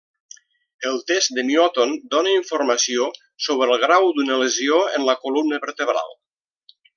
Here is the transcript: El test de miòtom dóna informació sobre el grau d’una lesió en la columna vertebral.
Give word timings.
El 0.91 0.95
test 1.09 1.33
de 1.39 1.43
miòtom 1.49 1.93
dóna 2.15 2.31
informació 2.37 3.09
sobre 3.49 3.69
el 3.75 3.85
grau 3.87 4.09
d’una 4.17 4.39
lesió 4.45 4.81
en 4.97 5.07
la 5.11 5.17
columna 5.27 5.61
vertebral. 5.69 6.11